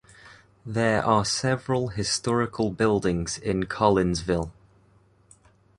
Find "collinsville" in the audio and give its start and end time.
3.65-4.49